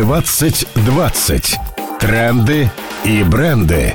[0.00, 1.58] 2020.
[2.00, 2.70] Тренды
[3.04, 3.94] и бренды.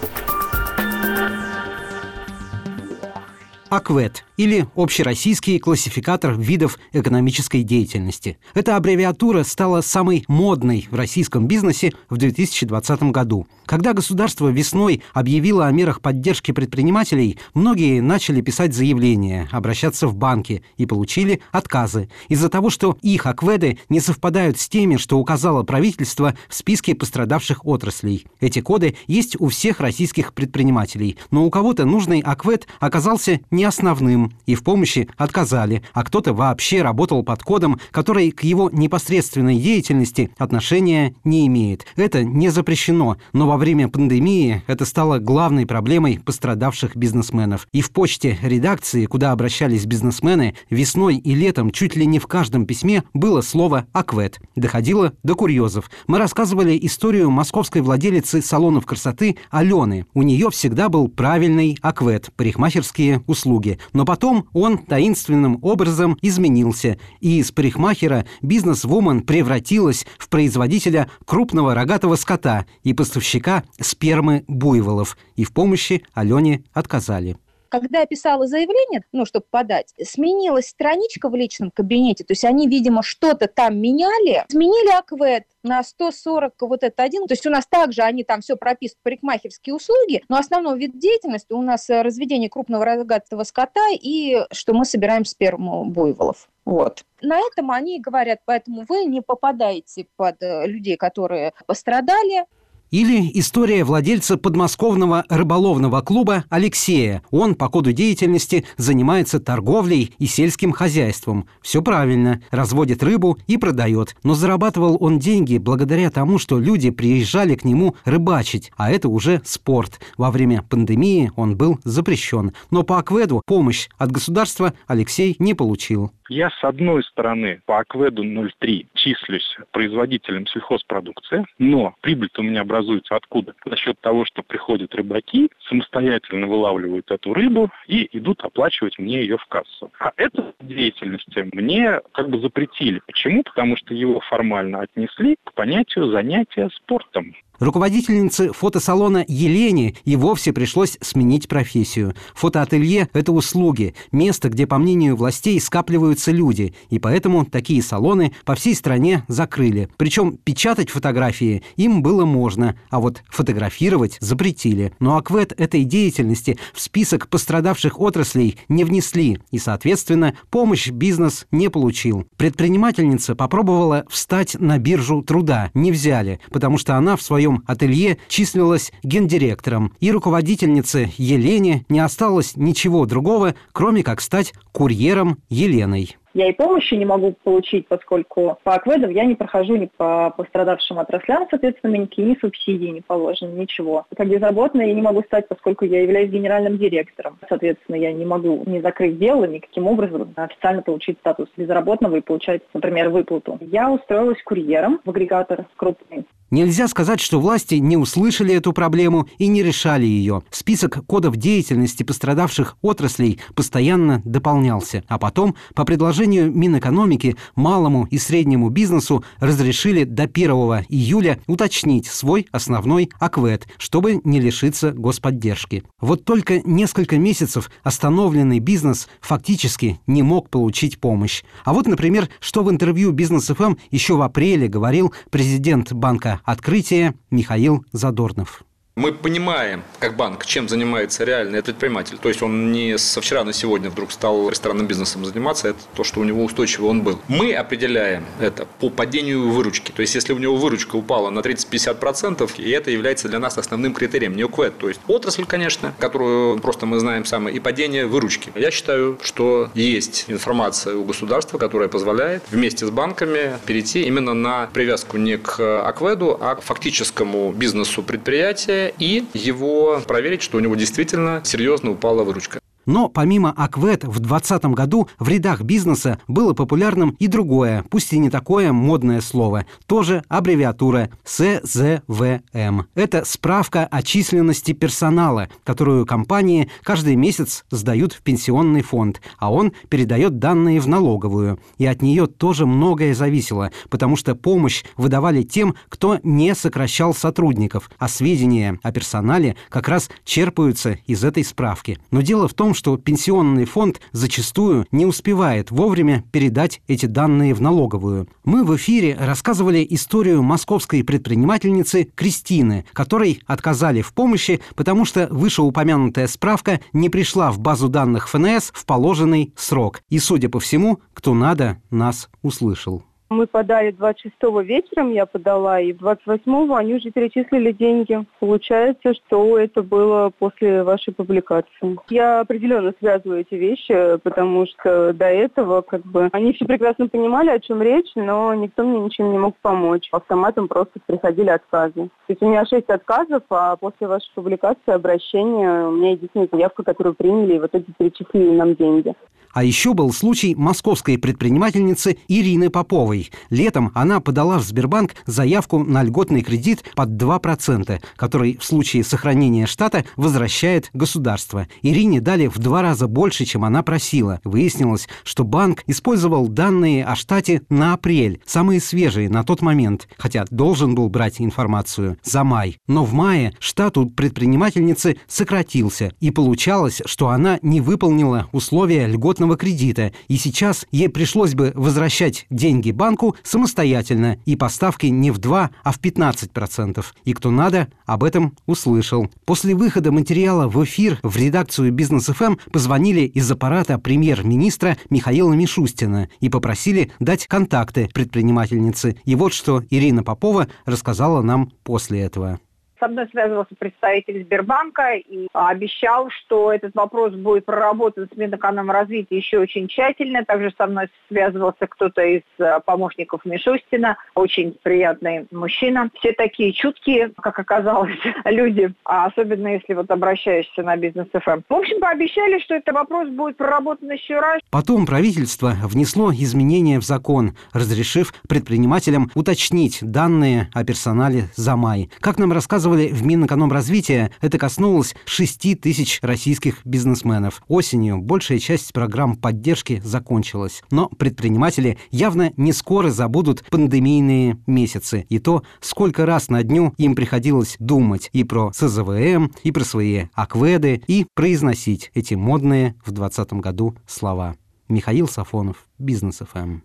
[3.70, 8.38] АКВЭД или Общероссийский классификатор видов экономической деятельности.
[8.54, 13.48] Эта аббревиатура стала самой модной в российском бизнесе в 2020 году.
[13.66, 20.64] Когда государство весной объявило о мерах поддержки предпринимателей, многие начали писать заявления, обращаться в банки
[20.78, 26.36] и получили отказы из-за того, что их АКВЭДы не совпадают с теми, что указало правительство
[26.48, 28.28] в списке пострадавших отраслей.
[28.40, 34.34] Эти коды есть у всех российских предпринимателей, но у кого-то нужный АКВЭД оказался не основным,
[34.46, 40.32] и в помощи отказали, а кто-то вообще работал под кодом, который к его непосредственной деятельности
[40.38, 41.86] отношения не имеет.
[41.96, 47.68] Это не запрещено, но во время пандемии это стало главной проблемой пострадавших бизнесменов.
[47.72, 52.66] И в почте редакции, куда обращались бизнесмены, весной и летом чуть ли не в каждом
[52.66, 54.40] письме было слово «аквет».
[54.56, 55.90] Доходило до курьезов.
[56.08, 60.06] Мы рассказывали историю московской владелицы салонов красоты Алены.
[60.14, 63.45] У нее всегда был правильный аквет, парикмахерские услуги.
[63.94, 72.16] Но потом он таинственным образом изменился, и из парикмахера бизнес-вумен превратилась в производителя крупного рогатого
[72.16, 77.38] скота и поставщика спермы буйволов, и в помощи Алене отказали.
[77.80, 82.68] Когда я писала заявление, ну, чтобы подать, сменилась страничка в личном кабинете, то есть они,
[82.68, 87.66] видимо, что-то там меняли, сменили аквет на 140 вот это один, то есть у нас
[87.68, 92.50] также они там все прописывают, парикмахерские услуги, но основной вид деятельности у нас э, разведение
[92.50, 96.48] крупного рогатого скота и что мы собираем сперму буйволов.
[96.66, 97.04] Вот.
[97.22, 102.46] На этом они говорят, поэтому вы не попадаете под э, людей, которые пострадали,
[102.92, 107.22] или история владельца подмосковного рыболовного клуба Алексея.
[107.32, 111.48] Он по коду деятельности занимается торговлей и сельским хозяйством.
[111.62, 114.16] Все правильно, разводит рыбу и продает.
[114.24, 119.42] Но зарабатывал он деньги благодаря тому, что люди приезжали к нему рыбачить, а это уже
[119.44, 120.00] спорт.
[120.18, 122.54] Во время пандемии он был запрещен.
[122.72, 126.12] Но по акведу помощь от государства Алексей не получил.
[126.28, 133.16] Я, с одной стороны, по Акведу 0,3 числюсь производителем сельхозпродукции, но прибыль-то у меня образуется
[133.16, 133.54] откуда?
[133.64, 139.38] За счет того, что приходят рыбаки, самостоятельно вылавливают эту рыбу и идут оплачивать мне ее
[139.38, 139.92] в кассу.
[140.00, 143.02] А эту деятельность мне как бы запретили.
[143.06, 143.44] Почему?
[143.44, 147.36] Потому что его формально отнесли к понятию занятия спортом.
[147.60, 152.14] Руководительнице фотосалона Елене и вовсе пришлось сменить профессию.
[152.34, 158.56] Фотоателье– это услуги, место, где, по мнению властей, скапливаются люди, и поэтому такие салоны по
[158.56, 159.90] всей стране закрыли.
[159.96, 164.92] Причем печатать фотографии им было можно, а вот фотографировать запретили.
[165.00, 171.70] Но аквет этой деятельности в список пострадавших отраслей не внесли, и, соответственно, помощь бизнес не
[171.70, 172.28] получил.
[172.38, 178.94] Предпринимательница попробовала встать на биржу труда, не взяли, потому что она в своем ателье числилась
[179.04, 186.16] гендиректором, и руководительнице Елене не осталось ничего другого, кроме как стать курьером Еленой.
[186.36, 191.00] Я и помощи не могу получить, поскольку по акведам я не прохожу ни по пострадавшим
[191.00, 194.06] отраслям, соответственно, мне никакие ни субсидии не положены, ничего.
[194.18, 197.40] Как безработная я не могу стать, поскольку я являюсь генеральным директором.
[197.48, 202.64] Соответственно, я не могу не закрыть дело, никаким образом официально получить статус безработного и получать,
[202.74, 203.58] например, выплату.
[203.62, 206.26] Я устроилась курьером в агрегатор крупный.
[206.56, 210.42] Нельзя сказать, что власти не услышали эту проблему и не решали ее.
[210.52, 215.04] Список кодов деятельности пострадавших отраслей постоянно дополнялся.
[215.10, 220.50] А потом, по предложению Минэкономики, малому и среднему бизнесу разрешили до 1
[220.88, 225.84] июля уточнить свой основной АКВЭД, чтобы не лишиться господдержки.
[226.00, 231.44] Вот только несколько месяцев остановленный бизнес фактически не мог получить помощь.
[231.66, 237.16] А вот, например, что в интервью «Бизнес ФМ» еще в апреле говорил президент банка Открытие
[237.32, 238.64] Михаил Задорнов.
[238.98, 242.18] Мы понимаем, как банк, чем занимается реальный предприниматель.
[242.18, 246.06] То есть он не со вчера на сегодня вдруг стал ресторанным бизнесом заниматься, это то,
[246.06, 247.20] что у него устойчиво он был.
[247.28, 249.92] Мы определяем это по падению выручки.
[249.92, 253.94] То есть если у него выручка упала на 30-50%, и это является для нас основным
[253.94, 254.78] критерием, не УКВЭД.
[254.78, 258.54] То есть отрасль, конечно, которую просто мы знаем самое, и падение выручки.
[258.56, 264.68] Я считаю, что есть информация у государства, которая позволяет вместе с банками перейти именно на
[264.68, 270.76] привязку не к АКВЭДу, а к фактическому бизнесу предприятия и его проверить, что у него
[270.76, 272.60] действительно серьезно упала выручка.
[272.86, 278.20] Но помимо АКВЭД в 2020 году в рядах бизнеса было популярным и другое, пусть и
[278.20, 282.84] не такое модное слово, тоже аббревиатура СЗВМ.
[282.94, 289.74] Это справка о численности персонала, которую компании каждый месяц сдают в пенсионный фонд, а он
[289.90, 291.60] передает данные в налоговую.
[291.78, 297.90] И от нее тоже многое зависело, потому что помощь выдавали тем, кто не сокращал сотрудников,
[297.98, 301.98] а сведения о персонале как раз черпаются из этой справки.
[302.12, 307.62] Но дело в том, что пенсионный фонд зачастую не успевает вовремя передать эти данные в
[307.62, 308.28] налоговую.
[308.44, 316.28] Мы в эфире рассказывали историю московской предпринимательницы Кристины, которой отказали в помощи, потому что вышеупомянутая
[316.28, 320.02] справка не пришла в базу данных ФНС в положенный срок.
[320.10, 323.04] И, судя по всему, кто надо, нас услышал.
[323.36, 328.26] Мы подали 26-го вечером, я подала, и 28-го они уже перечислили деньги.
[328.40, 331.98] Получается, что это было после вашей публикации.
[332.10, 337.50] Я определенно связываю эти вещи, потому что до этого как бы они все прекрасно понимали,
[337.50, 340.08] о чем речь, но никто мне ничем не мог помочь.
[340.14, 342.06] Автоматом просто приходили отказы.
[342.06, 346.84] То есть у меня 6 отказов, а после вашей публикации обращения у меня единственная заявка,
[346.84, 349.14] которую приняли, и в итоге перечислили нам деньги.
[349.56, 353.32] А еще был случай московской предпринимательницы Ирины Поповой.
[353.50, 359.66] Летом она подала в Сбербанк заявку на льготный кредит под 2%, который в случае сохранения
[359.66, 361.70] штата возвращает государство.
[361.82, 364.42] Ирине дали в два раза больше, чем она просила.
[364.44, 370.44] Выяснилось, что банк использовал данные о штате на апрель, самые свежие на тот момент, хотя
[370.50, 372.78] должен был брать информацию за май.
[372.88, 379.45] Но в мае штат у предпринимательницы сократился, и получалось, что она не выполнила условия льготного
[379.46, 385.38] кредитного кредита, и сейчас ей пришлось бы возвращать деньги банку самостоятельно, и поставки не в
[385.38, 387.04] 2, а в 15%.
[387.26, 389.30] И кто надо, об этом услышал.
[389.46, 395.54] После выхода материала в эфир в редакцию «Бизнес ФМ» эм» позвонили из аппарата премьер-министра Михаила
[395.54, 399.16] Мишустина и попросили дать контакты предпринимательницы.
[399.26, 402.60] И вот что Ирина Попова рассказала нам после этого.
[403.00, 409.60] Со мной связывался представитель Сбербанка и обещал, что этот вопрос будет проработан с Минэкономразвития еще
[409.60, 410.46] очень тщательно.
[410.46, 416.10] Также со мной связывался кто-то из э, помощников Мишустина, очень приятный мужчина.
[416.20, 421.52] Все такие чуткие, как оказалось, люди, а особенно если вот обращаешься на бизнес ФМ.
[421.52, 421.64] Эм.
[421.70, 424.62] В общем, пообещали, что этот вопрос будет проработан еще раз.
[424.72, 432.10] Потом правительство внесло изменения в закон, разрешив предпринимателям уточнить данные о персонале за май.
[432.20, 437.64] Как нам рассказывали рассказывали в Минэкономразвития, это коснулось 6 тысяч российских бизнесменов.
[437.68, 440.84] Осенью большая часть программ поддержки закончилась.
[440.92, 447.16] Но предприниматели явно не скоро забудут пандемийные месяцы и то, сколько раз на дню им
[447.16, 453.54] приходилось думать и про СЗВМ, и про свои акведы, и произносить эти модные в 2020
[453.54, 454.56] году слова.
[454.88, 456.82] Михаил Сафонов, Бизнес ФМ.